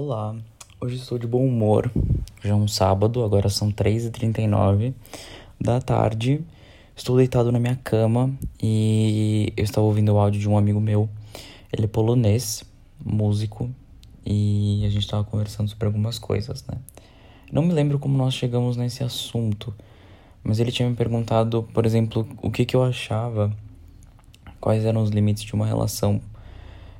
Olá, 0.00 0.32
hoje 0.80 0.94
estou 0.94 1.18
de 1.18 1.26
bom 1.26 1.44
humor. 1.44 1.90
Já 2.40 2.50
é 2.50 2.54
um 2.54 2.68
sábado, 2.68 3.24
agora 3.24 3.48
são 3.48 3.72
3h39 3.72 4.94
da 5.60 5.80
tarde. 5.80 6.40
Estou 6.94 7.16
deitado 7.16 7.50
na 7.50 7.58
minha 7.58 7.74
cama 7.74 8.32
e 8.62 9.52
eu 9.56 9.64
estava 9.64 9.84
ouvindo 9.84 10.12
o 10.12 10.18
áudio 10.20 10.40
de 10.40 10.48
um 10.48 10.56
amigo 10.56 10.80
meu. 10.80 11.08
Ele 11.72 11.86
é 11.86 11.88
polonês, 11.88 12.62
músico, 13.04 13.68
e 14.24 14.84
a 14.86 14.88
gente 14.88 15.02
estava 15.02 15.24
conversando 15.24 15.68
sobre 15.68 15.86
algumas 15.86 16.16
coisas, 16.16 16.64
né? 16.68 16.78
Não 17.50 17.62
me 17.62 17.72
lembro 17.72 17.98
como 17.98 18.16
nós 18.16 18.34
chegamos 18.34 18.76
nesse 18.76 19.02
assunto, 19.02 19.74
mas 20.44 20.60
ele 20.60 20.70
tinha 20.70 20.88
me 20.88 20.94
perguntado, 20.94 21.64
por 21.74 21.84
exemplo, 21.84 22.24
o 22.40 22.52
que, 22.52 22.64
que 22.64 22.76
eu 22.76 22.84
achava, 22.84 23.52
quais 24.60 24.84
eram 24.84 25.02
os 25.02 25.10
limites 25.10 25.42
de 25.42 25.54
uma 25.54 25.66
relação 25.66 26.20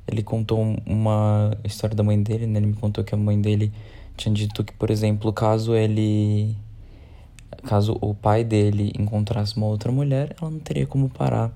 ele 0.09 0.23
contou 0.23 0.75
uma 0.85 1.55
história 1.63 1.95
da 1.95 2.03
mãe 2.03 2.21
dele, 2.21 2.47
né? 2.47 2.59
Ele 2.59 2.67
me 2.67 2.73
contou 2.73 3.03
que 3.03 3.13
a 3.13 3.17
mãe 3.17 3.39
dele 3.39 3.71
tinha 4.17 4.33
dito 4.33 4.63
que, 4.63 4.73
por 4.73 4.89
exemplo, 4.89 5.31
caso 5.31 5.75
ele. 5.75 6.55
Caso 7.63 7.97
o 8.01 8.13
pai 8.13 8.43
dele 8.43 8.91
encontrasse 8.97 9.57
uma 9.57 9.67
outra 9.67 9.91
mulher, 9.91 10.35
ela 10.39 10.49
não 10.49 10.59
teria 10.59 10.87
como 10.87 11.09
parar 11.09 11.51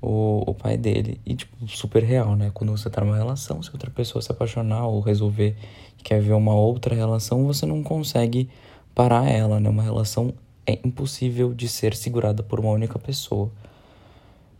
o, 0.00 0.42
o 0.46 0.54
pai 0.54 0.76
dele. 0.76 1.20
E, 1.24 1.34
tipo, 1.34 1.68
super 1.68 2.02
real, 2.02 2.36
né? 2.36 2.50
Quando 2.54 2.70
você 2.70 2.88
tá 2.90 3.02
numa 3.02 3.16
relação, 3.16 3.62
se 3.62 3.70
outra 3.72 3.90
pessoa 3.90 4.22
se 4.22 4.30
apaixonar 4.30 4.86
ou 4.86 5.00
resolver 5.00 5.56
que 5.96 6.04
quer 6.04 6.20
ver 6.20 6.34
uma 6.34 6.54
outra 6.54 6.94
relação, 6.94 7.44
você 7.44 7.66
não 7.66 7.82
consegue 7.82 8.48
parar 8.94 9.28
ela, 9.28 9.58
né? 9.58 9.68
Uma 9.68 9.82
relação 9.82 10.32
é 10.66 10.78
impossível 10.84 11.52
de 11.54 11.68
ser 11.68 11.94
segurada 11.96 12.42
por 12.42 12.60
uma 12.60 12.70
única 12.70 12.98
pessoa. 12.98 13.50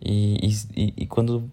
E, 0.03 0.51
e, 0.77 0.95
e 0.97 1.07
quando 1.07 1.49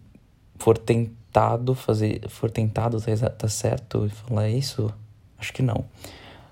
for 0.57 0.77
tentar 0.77 1.20
tentado 1.31 1.73
fazer, 1.73 2.27
for 2.27 2.52
tentado 2.52 2.99
tá, 2.99 3.30
tá 3.30 3.48
certo 3.48 4.05
e 4.05 4.09
falar 4.09 4.49
isso, 4.49 4.94
acho 5.40 5.54
que 5.54 5.63
não. 5.63 5.85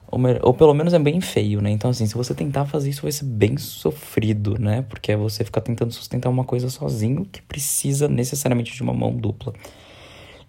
Ou, 0.10 0.20
ou, 0.42 0.54
pelo 0.54 0.74
menos 0.74 0.94
é 0.94 1.00
bem 1.00 1.20
feio, 1.22 1.62
né? 1.62 1.70
Então, 1.70 1.92
assim, 1.92 2.08
se 2.08 2.16
você 2.16 2.34
tentar 2.34 2.66
fazer 2.66 2.90
isso, 2.90 3.04
vai 3.04 3.12
ser 3.12 3.26
bem 3.26 3.58
sofrido, 3.58 4.58
né? 4.58 4.84
Porque 4.90 5.12
é 5.12 5.18
você 5.18 5.44
ficar 5.44 5.62
tentando 5.62 5.92
sustentar 5.92 6.30
uma 6.30 6.44
coisa 6.44 6.70
sozinho 6.70 7.26
que 7.26 7.42
precisa 7.42 8.08
necessariamente 8.08 8.74
de 8.74 8.82
uma 8.82 8.94
mão 8.94 9.14
dupla. 9.14 9.54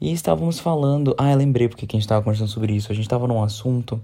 E 0.00 0.12
estávamos 0.12 0.60
falando. 0.60 1.14
Ah, 1.18 1.32
eu 1.32 1.36
lembrei 1.36 1.68
porque 1.68 1.86
que 1.86 1.94
a 1.94 1.98
gente 1.98 2.06
estava 2.06 2.22
conversando 2.22 2.48
sobre 2.48 2.72
isso. 2.72 2.90
A 2.90 2.94
gente 2.94 3.04
estava 3.04 3.26
num 3.26 3.42
assunto 3.42 4.00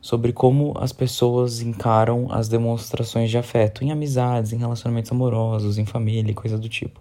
sobre 0.00 0.32
como 0.32 0.74
as 0.78 0.92
pessoas 0.92 1.60
encaram 1.60 2.28
as 2.30 2.48
demonstrações 2.48 3.30
de 3.30 3.36
afeto 3.36 3.82
em 3.82 3.90
amizades, 3.90 4.52
em 4.52 4.58
relacionamentos 4.58 5.10
amorosos, 5.10 5.76
em 5.76 5.84
família 5.84 6.30
e 6.30 6.34
coisa 6.34 6.56
do 6.56 6.68
tipo. 6.68 7.00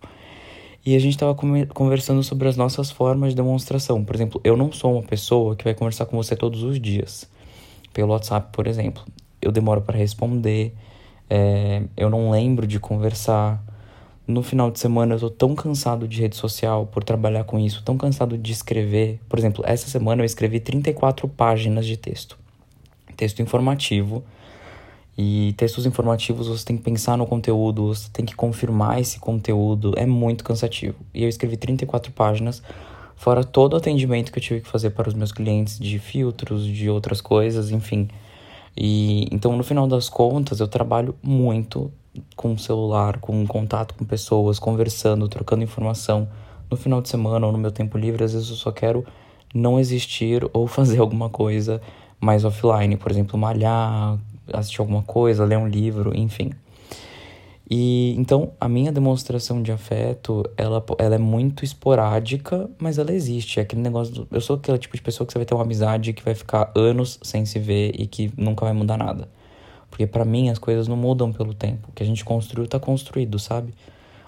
E 0.89 0.95
a 0.95 0.99
gente 0.99 1.11
estava 1.11 1.35
conversando 1.35 2.23
sobre 2.23 2.47
as 2.47 2.57
nossas 2.57 2.89
formas 2.89 3.29
de 3.29 3.35
demonstração. 3.35 4.03
Por 4.03 4.15
exemplo, 4.15 4.41
eu 4.43 4.57
não 4.57 4.71
sou 4.71 4.93
uma 4.93 5.03
pessoa 5.03 5.55
que 5.55 5.63
vai 5.63 5.75
conversar 5.75 6.07
com 6.07 6.17
você 6.17 6.35
todos 6.35 6.63
os 6.63 6.81
dias. 6.81 7.29
Pelo 7.93 8.11
WhatsApp, 8.11 8.49
por 8.51 8.65
exemplo. 8.65 9.05
Eu 9.39 9.51
demoro 9.51 9.83
para 9.83 9.95
responder, 9.95 10.73
é, 11.29 11.83
eu 11.95 12.09
não 12.09 12.31
lembro 12.31 12.65
de 12.65 12.79
conversar. 12.79 13.63
No 14.25 14.41
final 14.41 14.71
de 14.71 14.79
semana 14.79 15.13
eu 15.13 15.19
tô 15.19 15.29
tão 15.29 15.53
cansado 15.53 16.07
de 16.07 16.21
rede 16.21 16.35
social 16.35 16.87
por 16.87 17.03
trabalhar 17.03 17.43
com 17.43 17.59
isso, 17.59 17.83
tão 17.83 17.95
cansado 17.95 18.35
de 18.35 18.51
escrever. 18.51 19.19
Por 19.29 19.37
exemplo, 19.37 19.63
essa 19.67 19.87
semana 19.87 20.23
eu 20.23 20.25
escrevi 20.25 20.59
34 20.59 21.27
páginas 21.27 21.85
de 21.85 21.97
texto. 21.97 22.35
Texto 23.15 23.43
informativo 23.43 24.23
e 25.22 25.52
textos 25.58 25.86
informativos 25.86 26.48
você 26.48 26.64
tem 26.64 26.78
que 26.78 26.84
pensar 26.84 27.17
no 27.17 27.28
conteúdo, 27.28 27.88
você 27.88 28.09
tem 28.09 28.25
que 28.25 28.34
confirmar 28.34 29.02
esse 29.02 29.20
conteúdo, 29.20 29.94
é 29.98 30.06
muito 30.06 30.45
cansativo. 30.45 30.95
E 31.14 31.23
eu 31.23 31.28
escrevi 31.28 31.58
34 31.58 32.09
páginas, 32.14 32.64
fora 33.17 33.44
todo 33.44 33.73
o 33.73 33.75
atendimento 33.75 34.31
que 34.31 34.40
eu 34.40 34.44
tive 34.44 34.62
que 34.62 34.70
fazer 34.70 34.92
para 34.92 35.09
os 35.09 35.14
meus 35.14 35.34
clientes 35.34 35.78
de 35.78 36.00
filtros, 36.00 36.66
de 36.66 36.90
outras 36.90 37.20
coisas, 37.20 37.70
enfim. 37.70 38.08
E 38.78 39.28
então 39.30 39.58
no 39.58 39.64
final 39.64 39.90
das 39.90 40.08
contas 40.08 40.62
eu 40.62 40.70
trabalho 40.70 41.14
muito 41.22 41.92
com 42.34 42.53
o 42.53 42.58
celular, 42.58 43.20
com 43.20 43.45
contato 43.45 43.96
com 43.96 44.06
pessoas, 44.06 44.58
conversando, 44.58 45.28
trocando 45.28 45.66
informação. 45.66 46.29
No 46.72 46.78
final 46.78 47.02
de 47.02 47.09
semana 47.09 47.46
ou 47.46 47.52
no 47.52 47.58
meu 47.58 47.74
tempo 47.74 47.97
livre, 47.97 48.24
às 48.24 48.31
vezes 48.31 48.50
eu 48.50 48.56
só 48.56 48.72
quero 48.72 49.06
não 49.53 49.78
existir 49.81 50.50
ou 50.53 50.66
fazer 50.66 51.00
alguma 51.00 51.29
coisa 51.29 51.81
mais 52.22 52.46
offline, 52.46 52.96
por 52.96 53.12
exemplo, 53.12 53.38
malhar, 53.38 54.18
assistir 54.53 54.81
alguma 54.81 55.03
coisa, 55.03 55.45
ler 55.45 55.57
um 55.57 55.67
livro, 55.67 56.15
enfim. 56.15 56.51
E 57.69 58.15
então 58.17 58.51
a 58.59 58.67
minha 58.67 58.91
demonstração 58.91 59.61
de 59.61 59.71
afeto, 59.71 60.43
ela, 60.57 60.83
ela 60.97 61.15
é 61.15 61.19
muito 61.19 61.63
esporádica, 61.63 62.69
mas 62.79 62.97
ela 62.97 63.13
existe. 63.13 63.59
É 63.59 63.63
aquele 63.63 63.81
negócio. 63.81 64.13
Do, 64.13 64.27
eu 64.31 64.41
sou 64.41 64.55
aquele 64.55 64.77
tipo 64.79 64.95
de 64.95 65.03
pessoa 65.03 65.27
que 65.27 65.31
você 65.31 65.37
vai 65.37 65.45
ter 65.45 65.53
uma 65.53 65.63
amizade 65.63 66.13
que 66.13 66.23
vai 66.23 66.33
ficar 66.33 66.71
anos 66.75 67.19
sem 67.21 67.45
se 67.45 67.59
ver 67.59 67.91
e 67.99 68.07
que 68.07 68.31
nunca 68.35 68.65
vai 68.65 68.73
mudar 68.73 68.97
nada. 68.97 69.29
Porque 69.89 70.07
para 70.07 70.25
mim 70.25 70.49
as 70.49 70.57
coisas 70.57 70.87
não 70.87 70.97
mudam 70.97 71.31
pelo 71.31 71.53
tempo. 71.53 71.89
O 71.89 71.91
que 71.91 72.01
a 72.01 72.05
gente 72.05 72.25
construiu 72.25 72.67
tá 72.67 72.79
construído, 72.79 73.37
sabe? 73.37 73.73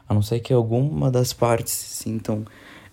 A 0.07 0.13
não 0.13 0.21
ser 0.21 0.39
que 0.39 0.53
alguma 0.53 1.09
das 1.09 1.33
partes 1.33 1.73
se 1.73 2.03
sintam 2.03 2.45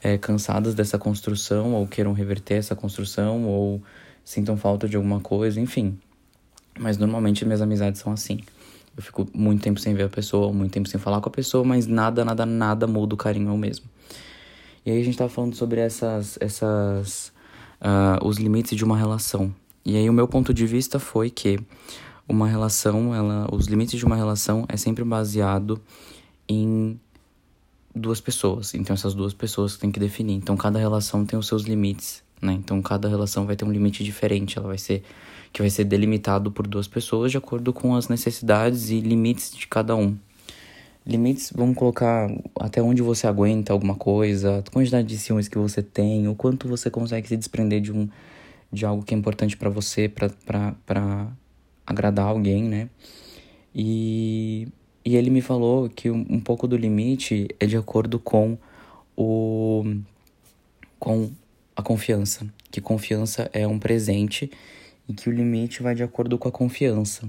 é, 0.02 0.16
cansadas 0.16 0.74
dessa 0.74 0.98
construção, 0.98 1.74
ou 1.74 1.86
queiram 1.86 2.12
reverter 2.12 2.54
essa 2.54 2.74
construção, 2.74 3.44
ou 3.44 3.82
sintam 4.24 4.56
falta 4.56 4.88
de 4.88 4.96
alguma 4.96 5.20
coisa, 5.20 5.60
enfim. 5.60 5.98
Mas 6.78 6.98
normalmente 6.98 7.44
minhas 7.44 7.60
amizades 7.60 8.00
são 8.00 8.12
assim. 8.12 8.40
Eu 8.96 9.02
fico 9.02 9.28
muito 9.32 9.62
tempo 9.62 9.78
sem 9.78 9.94
ver 9.94 10.04
a 10.04 10.08
pessoa, 10.08 10.52
muito 10.52 10.72
tempo 10.72 10.88
sem 10.88 10.98
falar 10.98 11.20
com 11.20 11.28
a 11.28 11.32
pessoa, 11.32 11.62
mas 11.64 11.86
nada, 11.86 12.24
nada, 12.24 12.44
nada 12.44 12.86
muda 12.86 13.14
o 13.14 13.18
carinho 13.18 13.50
ao 13.50 13.56
mesmo. 13.56 13.86
E 14.84 14.90
aí 14.90 15.00
a 15.00 15.04
gente 15.04 15.16
tava 15.16 15.30
falando 15.30 15.54
sobre 15.54 15.80
essas, 15.80 16.36
essas, 16.40 17.32
uh, 17.80 18.26
os 18.26 18.38
limites 18.38 18.76
de 18.76 18.84
uma 18.84 18.96
relação. 18.96 19.54
E 19.84 19.96
aí 19.96 20.10
o 20.10 20.12
meu 20.12 20.26
ponto 20.26 20.52
de 20.52 20.66
vista 20.66 20.98
foi 20.98 21.30
que 21.30 21.60
uma 22.28 22.48
relação, 22.48 23.14
ela, 23.14 23.46
os 23.52 23.66
limites 23.66 23.98
de 23.98 24.04
uma 24.04 24.16
relação 24.16 24.66
é 24.68 24.76
sempre 24.76 25.04
baseado 25.04 25.80
em 26.48 26.98
duas 27.94 28.20
pessoas. 28.20 28.74
Então 28.74 28.94
essas 28.94 29.14
duas 29.14 29.32
pessoas 29.32 29.74
que 29.74 29.80
tem 29.80 29.90
que 29.90 30.00
definir. 30.00 30.34
Então 30.34 30.56
cada 30.56 30.78
relação 30.78 31.24
tem 31.24 31.38
os 31.38 31.46
seus 31.46 31.62
limites, 31.62 32.22
né? 32.40 32.52
Então 32.52 32.80
cada 32.82 33.08
relação 33.08 33.46
vai 33.46 33.56
ter 33.56 33.64
um 33.64 33.72
limite 33.72 34.02
diferente, 34.04 34.58
ela 34.58 34.68
vai 34.68 34.78
ser 34.78 35.02
que 35.52 35.62
vai 35.62 35.70
ser 35.70 35.84
delimitado 35.84 36.50
por 36.50 36.66
duas 36.66 36.86
pessoas 36.86 37.30
de 37.30 37.38
acordo 37.38 37.72
com 37.72 37.94
as 37.94 38.08
necessidades 38.08 38.90
e 38.90 39.00
limites 39.00 39.50
de 39.50 39.66
cada 39.66 39.96
um. 39.96 40.16
Limites, 41.06 41.52
vamos 41.54 41.76
colocar 41.76 42.30
até 42.60 42.82
onde 42.82 43.00
você 43.00 43.26
aguenta 43.26 43.72
alguma 43.72 43.94
coisa, 43.94 44.58
a 44.58 44.70
quantidade 44.70 45.08
de 45.08 45.16
ciúmes 45.16 45.48
que 45.48 45.56
você 45.56 45.82
tem, 45.82 46.28
o 46.28 46.34
quanto 46.34 46.68
você 46.68 46.90
consegue 46.90 47.26
se 47.26 47.36
desprender 47.36 47.80
de 47.80 47.92
um 47.92 48.08
de 48.70 48.84
algo 48.84 49.02
que 49.02 49.14
é 49.14 49.16
importante 49.16 49.56
para 49.56 49.70
você, 49.70 50.08
para 50.08 51.26
agradar 51.86 52.26
alguém, 52.26 52.64
né? 52.64 52.90
E, 53.74 54.68
e 55.04 55.16
ele 55.16 55.30
me 55.30 55.40
falou 55.40 55.88
que 55.88 56.10
um, 56.10 56.26
um 56.28 56.40
pouco 56.40 56.68
do 56.68 56.76
limite 56.76 57.48
é 57.58 57.64
de 57.64 57.76
acordo 57.76 58.18
com 58.18 58.58
o 59.16 59.84
com 60.98 61.30
a 61.74 61.82
confiança, 61.82 62.46
que 62.70 62.80
confiança 62.80 63.48
é 63.52 63.66
um 63.66 63.78
presente 63.78 64.50
e 65.08 65.14
que 65.14 65.28
o 65.28 65.32
limite 65.32 65.82
vai 65.82 65.94
de 65.94 66.02
acordo 66.02 66.36
com 66.38 66.48
a 66.48 66.52
confiança. 66.52 67.28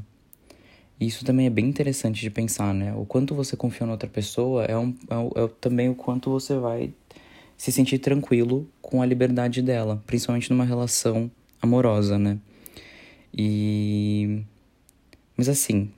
Isso 0.99 1.23
também 1.23 1.45
é 1.45 1.49
bem 1.49 1.65
interessante 1.65 2.19
de 2.19 2.29
pensar, 2.29 2.73
né? 2.73 2.93
O 2.93 3.05
quanto 3.05 3.33
você 3.33 3.55
confia 3.55 3.87
na 3.87 3.93
outra 3.93 4.09
pessoa 4.09 4.65
é, 4.65 4.77
um, 4.77 4.93
é, 5.09 5.43
é 5.43 5.47
também 5.61 5.87
o 5.87 5.95
quanto 5.95 6.29
você 6.29 6.57
vai 6.57 6.93
se 7.55 7.71
sentir 7.71 7.99
tranquilo 7.99 8.69
com 8.81 9.01
a 9.01 9.05
liberdade 9.05 9.61
dela, 9.61 10.03
principalmente 10.05 10.49
numa 10.49 10.65
relação 10.65 11.31
amorosa, 11.61 12.19
né? 12.19 12.37
E. 13.33 14.41
Mas 15.37 15.47
assim. 15.47 15.89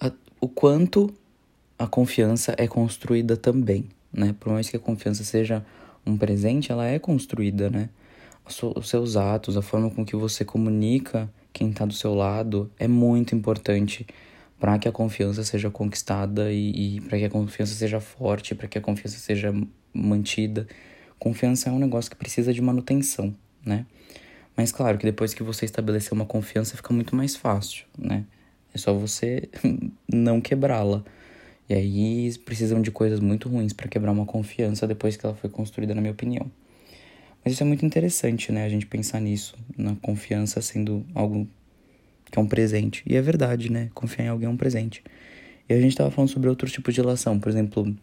A, 0.00 0.10
o 0.40 0.48
quanto 0.48 1.12
a 1.78 1.86
confiança 1.86 2.54
é 2.56 2.66
construída 2.66 3.36
também, 3.36 3.90
né? 4.10 4.34
Por 4.40 4.52
mais 4.52 4.70
que 4.70 4.76
a 4.76 4.80
confiança 4.80 5.22
seja 5.22 5.64
um 6.06 6.16
presente, 6.16 6.72
ela 6.72 6.86
é 6.86 6.98
construída, 6.98 7.68
né? 7.68 7.90
Os 8.76 8.88
seus 8.88 9.16
atos, 9.16 9.56
a 9.56 9.62
forma 9.62 9.90
com 9.90 10.04
que 10.04 10.16
você 10.16 10.44
comunica 10.44 11.30
quem 11.52 11.70
está 11.70 11.84
do 11.84 11.94
seu 11.94 12.14
lado 12.14 12.70
é 12.78 12.86
muito 12.86 13.34
importante 13.34 14.06
para 14.58 14.78
que 14.78 14.86
a 14.86 14.92
confiança 14.92 15.42
seja 15.42 15.70
conquistada 15.70 16.52
e, 16.52 16.96
e 16.96 17.00
para 17.00 17.18
que 17.18 17.24
a 17.24 17.30
confiança 17.30 17.74
seja 17.74 17.98
forte, 17.98 18.54
para 18.54 18.68
que 18.68 18.76
a 18.76 18.80
confiança 18.80 19.18
seja 19.18 19.52
mantida. 19.92 20.66
Confiança 21.18 21.70
é 21.70 21.72
um 21.72 21.78
negócio 21.78 22.10
que 22.10 22.16
precisa 22.16 22.52
de 22.52 22.60
manutenção, 22.60 23.34
né? 23.64 23.86
Mas 24.56 24.70
claro 24.70 24.98
que 24.98 25.04
depois 25.04 25.32
que 25.32 25.42
você 25.42 25.64
estabelecer 25.64 26.12
uma 26.12 26.26
confiança 26.26 26.76
fica 26.76 26.92
muito 26.92 27.16
mais 27.16 27.34
fácil, 27.34 27.86
né? 27.98 28.24
É 28.74 28.78
só 28.78 28.92
você 28.92 29.48
não 30.12 30.40
quebrá-la. 30.40 31.02
E 31.68 31.74
aí 31.74 32.36
precisam 32.38 32.82
de 32.82 32.90
coisas 32.90 33.20
muito 33.20 33.48
ruins 33.48 33.72
para 33.72 33.88
quebrar 33.88 34.12
uma 34.12 34.26
confiança 34.26 34.86
depois 34.86 35.16
que 35.16 35.24
ela 35.24 35.34
foi 35.34 35.48
construída, 35.48 35.94
na 35.94 36.00
minha 36.00 36.12
opinião. 36.12 36.50
Mas 37.44 37.54
isso 37.54 37.62
é 37.62 37.66
muito 37.66 37.84
interessante, 37.84 38.52
né? 38.52 38.64
A 38.64 38.68
gente 38.68 38.86
pensar 38.86 39.20
nisso, 39.20 39.56
na 39.76 39.96
confiança 39.96 40.60
sendo 40.60 41.04
algo 41.14 41.48
que 42.30 42.38
é 42.38 42.42
um 42.42 42.46
presente. 42.46 43.02
E 43.06 43.16
é 43.16 43.22
verdade, 43.22 43.70
né? 43.70 43.90
Confiar 43.94 44.26
em 44.26 44.28
alguém 44.28 44.46
é 44.46 44.50
um 44.50 44.56
presente. 44.56 45.02
E 45.68 45.72
a 45.72 45.80
gente 45.80 45.96
tava 45.96 46.10
falando 46.10 46.30
sobre 46.30 46.48
outros 46.48 46.72
tipos 46.72 46.94
de 46.94 47.00
relação, 47.00 47.38
por 47.38 47.48
exemplo, 47.48 47.94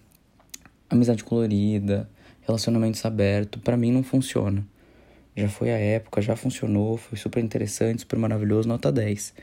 amizade 0.90 1.24
colorida, 1.24 2.10
relacionamentos 2.42 3.04
abertos. 3.06 3.62
para 3.62 3.78
mim 3.78 3.92
não 3.92 4.04
funciona. 4.04 4.66
já 5.36 5.50
foi 5.50 5.72
a 5.72 5.78
época, 5.78 6.22
já 6.22 6.36
funcionou, 6.36 6.98
foi 6.98 7.18
super 7.18 7.44
interessante, 7.44 8.00
super 8.00 8.18
maravilhoso, 8.18 8.68
nota 8.68 8.92
10. 8.92 9.34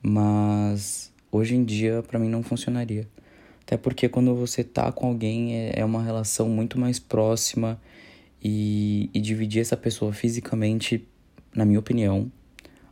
Mas 0.00 1.12
hoje 1.30 1.54
em 1.54 1.64
dia 1.64 2.02
para 2.02 2.18
mim 2.18 2.28
não 2.28 2.42
funcionaria. 2.42 3.06
Até 3.62 3.76
porque 3.76 4.08
quando 4.08 4.34
você 4.34 4.64
tá 4.64 4.90
com 4.90 5.08
alguém 5.08 5.54
é, 5.54 5.80
é 5.80 5.84
uma 5.84 6.02
relação 6.02 6.48
muito 6.48 6.78
mais 6.78 6.98
próxima 6.98 7.78
e, 8.42 9.10
e 9.12 9.20
dividir 9.20 9.60
essa 9.60 9.76
pessoa 9.76 10.12
fisicamente, 10.12 11.06
na 11.54 11.64
minha 11.64 11.78
opinião, 11.78 12.30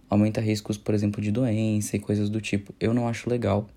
aumenta 0.09 0.41
riscos, 0.41 0.77
por 0.77 0.95
exemplo, 0.95 1.21
de 1.21 1.31
doença 1.31 1.97
e 1.97 2.01
coisas 2.01 2.29
do 2.29 2.41
tipo. 2.41 2.75
Eu 2.81 2.93
não 2.93 3.09
acho 3.09 3.29
legal. 3.29 3.69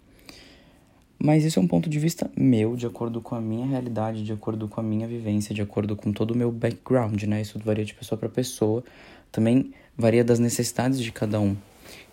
Mas 1.22 1.44
isso 1.44 1.60
é 1.60 1.62
um 1.62 1.68
ponto 1.68 1.90
de 1.90 2.00
vista 2.00 2.32
meu, 2.36 2.78
de 2.78 2.86
acordo 2.86 3.22
com 3.22 3.36
a 3.36 3.42
minha 3.42 3.66
realidade, 3.66 4.24
de 4.24 4.32
acordo 4.32 4.70
com 4.70 4.80
a 4.80 4.84
minha 4.84 5.06
vivência, 5.06 5.54
de 5.54 5.62
acordo 5.62 5.96
com 5.96 6.14
todo 6.14 6.32
o 6.32 6.38
meu 6.38 6.50
background, 6.50 7.22
né? 7.24 7.42
Isso 7.42 7.60
varia 7.60 7.84
de 7.84 7.94
pessoa 7.94 8.18
para 8.18 8.30
pessoa. 8.30 8.84
Também 9.32 9.74
varia 9.98 10.24
das 10.24 10.40
necessidades 10.40 11.00
de 11.00 11.12
cada 11.12 11.40
um. 11.40 11.58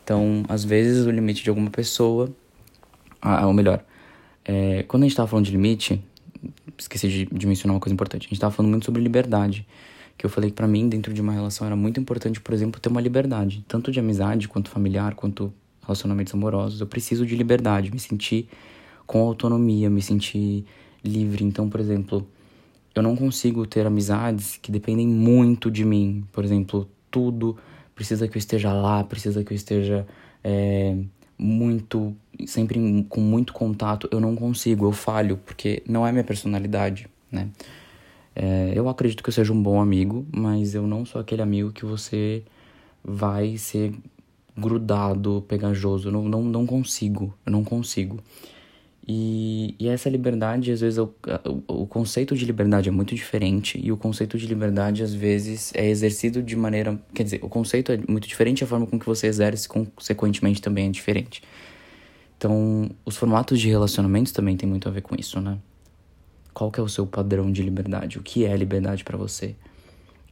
Então, 0.02 0.44
às 0.48 0.64
vezes, 0.64 1.06
o 1.06 1.10
limite 1.10 1.44
de 1.44 1.48
alguma 1.48 1.70
pessoa. 1.70 2.34
Ah, 3.22 3.46
ou 3.46 3.52
melhor, 3.52 3.84
é, 4.44 4.82
quando 4.84 5.04
a 5.04 5.06
gente 5.06 5.16
tava 5.16 5.28
falando 5.28 5.46
de 5.46 5.52
limite, 5.52 6.02
esqueci 6.78 7.08
de, 7.08 7.26
de 7.26 7.46
mencionar 7.46 7.74
uma 7.74 7.80
coisa 7.80 7.94
importante. 7.94 8.26
A 8.26 8.28
gente 8.28 8.40
tava 8.40 8.54
falando 8.54 8.70
muito 8.70 8.84
sobre 8.84 9.02
liberdade. 9.02 9.66
Que 10.18 10.24
eu 10.24 10.30
falei 10.30 10.50
que 10.50 10.56
pra 10.56 10.66
mim, 10.66 10.88
dentro 10.88 11.12
de 11.12 11.20
uma 11.20 11.32
relação, 11.32 11.66
era 11.66 11.76
muito 11.76 12.00
importante, 12.00 12.40
por 12.40 12.54
exemplo, 12.54 12.80
ter 12.80 12.88
uma 12.88 13.00
liberdade. 13.00 13.64
Tanto 13.68 13.92
de 13.92 14.00
amizade, 14.00 14.48
quanto 14.48 14.70
familiar, 14.70 15.14
quanto 15.14 15.52
relacionamentos 15.82 16.32
amorosos. 16.34 16.80
Eu 16.80 16.86
preciso 16.86 17.26
de 17.26 17.36
liberdade, 17.36 17.92
me 17.92 17.98
sentir 17.98 18.48
com 19.06 19.20
autonomia, 19.20 19.88
me 19.90 20.02
sentir 20.02 20.64
livre. 21.04 21.44
Então, 21.44 21.68
por 21.68 21.80
exemplo, 21.80 22.26
eu 22.94 23.02
não 23.02 23.14
consigo 23.14 23.66
ter 23.66 23.86
amizades 23.86 24.56
que 24.56 24.72
dependem 24.72 25.06
muito 25.06 25.70
de 25.70 25.84
mim. 25.84 26.24
Por 26.32 26.44
exemplo, 26.44 26.88
tudo 27.10 27.56
precisa 27.94 28.26
que 28.28 28.36
eu 28.36 28.38
esteja 28.38 28.72
lá, 28.72 29.04
precisa 29.04 29.44
que 29.44 29.52
eu 29.52 29.56
esteja 29.56 30.06
é, 30.42 30.96
muito, 31.38 32.14
sempre 32.46 33.06
com 33.08 33.20
muito 33.20 33.52
contato. 33.52 34.08
Eu 34.10 34.20
não 34.20 34.34
consigo, 34.34 34.86
eu 34.86 34.92
falho, 34.92 35.38
porque 35.44 35.82
não 35.88 36.06
é 36.06 36.12
minha 36.12 36.24
personalidade, 36.24 37.08
né? 37.30 37.48
É, 38.34 38.72
eu 38.74 38.88
acredito 38.88 39.22
que 39.22 39.30
eu 39.30 39.32
seja 39.32 39.52
um 39.52 39.62
bom 39.62 39.80
amigo, 39.80 40.26
mas 40.30 40.74
eu 40.74 40.86
não 40.86 41.06
sou 41.06 41.20
aquele 41.20 41.40
amigo 41.40 41.72
que 41.72 41.86
você 41.86 42.42
vai 43.02 43.56
ser 43.56 43.94
grudado, 44.56 45.44
pegajoso. 45.48 46.08
Eu 46.08 46.12
não, 46.12 46.24
não, 46.28 46.42
não 46.42 46.66
consigo, 46.66 47.34
eu 47.46 47.52
não 47.52 47.64
consigo. 47.64 48.20
E, 49.08 49.76
e 49.78 49.88
essa 49.88 50.10
liberdade, 50.10 50.72
às 50.72 50.80
vezes, 50.80 50.98
o, 50.98 51.14
o 51.68 51.86
conceito 51.86 52.34
de 52.34 52.44
liberdade 52.44 52.88
é 52.88 52.92
muito 52.92 53.14
diferente 53.14 53.80
e 53.80 53.92
o 53.92 53.96
conceito 53.96 54.36
de 54.36 54.46
liberdade, 54.46 55.02
às 55.02 55.14
vezes, 55.14 55.72
é 55.74 55.88
exercido 55.88 56.42
de 56.42 56.56
maneira. 56.56 57.00
Quer 57.14 57.22
dizer, 57.22 57.40
o 57.42 57.48
conceito 57.48 57.92
é 57.92 57.98
muito 58.08 58.26
diferente, 58.26 58.64
a 58.64 58.66
forma 58.66 58.84
com 58.84 58.98
que 58.98 59.06
você 59.06 59.28
exerce, 59.28 59.68
consequentemente, 59.68 60.60
também 60.60 60.88
é 60.88 60.90
diferente. 60.90 61.40
Então, 62.38 62.90
os 63.04 63.16
formatos 63.16 63.60
de 63.60 63.68
relacionamentos 63.68 64.32
também 64.32 64.56
tem 64.56 64.68
muito 64.68 64.88
a 64.88 64.92
ver 64.92 65.00
com 65.00 65.14
isso, 65.18 65.40
né? 65.40 65.58
Qual 66.52 66.70
que 66.70 66.80
é 66.80 66.82
o 66.82 66.88
seu 66.88 67.06
padrão 67.06 67.50
de 67.50 67.62
liberdade? 67.62 68.18
O 68.18 68.22
que 68.22 68.44
é 68.44 68.56
liberdade 68.56 69.04
para 69.04 69.16
você? 69.16 69.54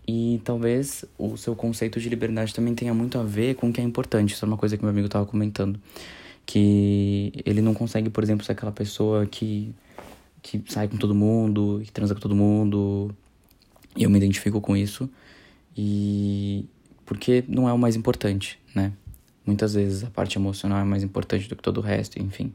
E 0.06 0.40
talvez 0.44 1.04
o 1.18 1.36
seu 1.36 1.56
conceito 1.56 1.98
de 1.98 2.08
liberdade 2.08 2.54
também 2.54 2.74
tenha 2.74 2.92
muito 2.92 3.18
a 3.18 3.22
ver 3.22 3.54
com 3.54 3.70
o 3.70 3.72
que 3.72 3.80
é 3.80 3.84
importante. 3.84 4.34
Isso 4.34 4.44
é 4.44 4.48
uma 4.48 4.56
coisa 4.56 4.76
que 4.76 4.82
meu 4.82 4.90
amigo 4.90 5.06
estava 5.06 5.24
comentando 5.24 5.80
que 6.46 7.32
ele 7.44 7.62
não 7.62 7.72
consegue, 7.72 8.10
por 8.10 8.22
exemplo, 8.22 8.44
ser 8.44 8.52
aquela 8.52 8.72
pessoa 8.72 9.26
que, 9.26 9.74
que 10.42 10.62
sai 10.68 10.88
com 10.88 10.96
todo 10.96 11.14
mundo, 11.14 11.80
que 11.84 11.90
transa 11.90 12.14
com 12.14 12.20
todo 12.20 12.34
mundo. 12.34 13.10
E 13.96 14.02
eu 14.02 14.10
me 14.10 14.18
identifico 14.18 14.60
com 14.60 14.76
isso. 14.76 15.08
E 15.76 16.66
porque 17.06 17.44
não 17.48 17.68
é 17.68 17.72
o 17.72 17.78
mais 17.78 17.96
importante, 17.96 18.58
né? 18.74 18.92
Muitas 19.46 19.74
vezes 19.74 20.04
a 20.04 20.10
parte 20.10 20.38
emocional 20.38 20.80
é 20.80 20.84
mais 20.84 21.02
importante 21.02 21.48
do 21.48 21.56
que 21.56 21.62
todo 21.62 21.78
o 21.78 21.82
resto, 21.82 22.20
enfim. 22.20 22.52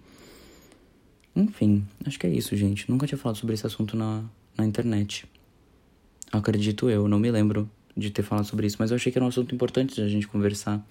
Enfim, 1.35 1.85
acho 2.05 2.17
que 2.19 2.25
é 2.25 2.29
isso, 2.29 2.55
gente. 2.55 2.89
Nunca 2.89 3.05
tinha 3.05 3.17
falado 3.17 3.37
sobre 3.37 3.53
esse 3.53 3.65
assunto 3.65 3.95
na, 3.95 4.23
na 4.57 4.65
internet. 4.65 5.25
Acredito 6.31 6.89
eu, 6.89 7.07
não 7.07 7.19
me 7.19 7.31
lembro 7.31 7.69
de 7.95 8.09
ter 8.09 8.23
falado 8.23 8.45
sobre 8.45 8.65
isso, 8.65 8.77
mas 8.79 8.91
eu 8.91 8.95
achei 8.95 9.11
que 9.11 9.17
era 9.17 9.25
um 9.25 9.29
assunto 9.29 9.53
importante 9.53 9.95
de 9.95 10.01
a 10.01 10.07
gente 10.07 10.27
conversar. 10.27 10.85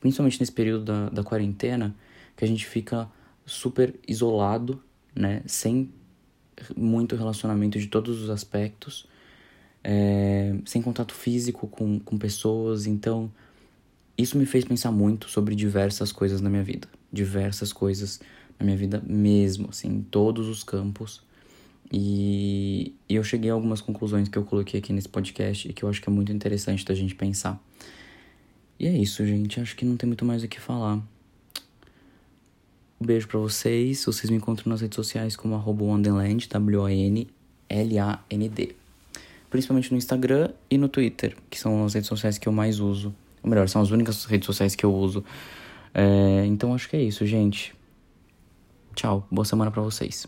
Principalmente 0.00 0.40
nesse 0.40 0.52
período 0.52 0.84
da, 0.84 1.08
da 1.08 1.22
quarentena, 1.22 1.94
que 2.36 2.44
a 2.44 2.48
gente 2.48 2.66
fica 2.66 3.08
super 3.46 3.94
isolado, 4.06 4.82
né? 5.14 5.42
Sem 5.46 5.90
muito 6.76 7.16
relacionamento 7.16 7.78
de 7.78 7.86
todos 7.86 8.22
os 8.22 8.30
aspectos, 8.30 9.06
é, 9.82 10.56
sem 10.64 10.80
contato 10.80 11.14
físico 11.14 11.66
com, 11.68 11.98
com 11.98 12.16
pessoas. 12.16 12.86
Então, 12.86 13.30
isso 14.16 14.38
me 14.38 14.46
fez 14.46 14.64
pensar 14.64 14.92
muito 14.92 15.28
sobre 15.28 15.54
diversas 15.54 16.12
coisas 16.12 16.40
na 16.40 16.48
minha 16.48 16.62
vida. 16.62 16.88
Diversas 17.12 17.72
coisas 17.72 18.20
na 18.58 18.64
minha 18.64 18.76
vida 18.76 19.02
mesmo, 19.04 19.68
assim, 19.70 19.88
em 19.88 20.02
todos 20.02 20.48
os 20.48 20.62
campos. 20.62 21.22
E, 21.92 22.94
e 23.08 23.16
eu 23.16 23.24
cheguei 23.24 23.50
a 23.50 23.54
algumas 23.54 23.80
conclusões 23.80 24.28
que 24.28 24.38
eu 24.38 24.44
coloquei 24.44 24.78
aqui 24.80 24.92
nesse 24.92 25.08
podcast 25.08 25.68
e 25.68 25.72
que 25.72 25.82
eu 25.84 25.88
acho 25.88 26.00
que 26.00 26.08
é 26.08 26.12
muito 26.12 26.32
interessante 26.32 26.84
da 26.84 26.94
gente 26.94 27.14
pensar. 27.14 27.60
E 28.78 28.86
é 28.86 28.96
isso, 28.96 29.26
gente. 29.26 29.60
Acho 29.60 29.76
que 29.76 29.84
não 29.84 29.96
tem 29.96 30.06
muito 30.06 30.24
mais 30.24 30.42
o 30.42 30.48
que 30.48 30.60
falar. 30.60 31.02
Um 33.00 33.06
beijo 33.06 33.26
para 33.28 33.38
vocês. 33.40 34.04
Vocês 34.04 34.30
me 34.30 34.36
encontram 34.36 34.70
nas 34.70 34.80
redes 34.80 34.96
sociais 34.96 35.34
como 35.36 35.54
arroba 35.54 35.84
Wonderland, 35.84 36.48
W-O-N-L-A-N-D. 36.48 37.26
Principalmente 39.50 39.90
no 39.92 39.98
Instagram 39.98 40.50
e 40.70 40.78
no 40.78 40.88
Twitter, 40.88 41.36
que 41.48 41.58
são 41.58 41.84
as 41.84 41.94
redes 41.94 42.08
sociais 42.08 42.38
que 42.38 42.48
eu 42.48 42.52
mais 42.52 42.80
uso. 42.80 43.14
Ou 43.44 43.50
melhor, 43.50 43.68
são 43.68 43.82
as 43.82 43.90
únicas 43.90 44.24
redes 44.24 44.46
sociais 44.46 44.74
que 44.74 44.84
eu 44.84 44.92
uso. 44.92 45.22
É, 45.92 46.44
então 46.46 46.74
acho 46.74 46.88
que 46.88 46.96
é 46.96 47.02
isso, 47.02 47.24
gente. 47.26 47.74
Tchau. 48.94 49.26
Boa 49.30 49.44
semana 49.44 49.70
para 49.70 49.82
vocês. 49.82 50.26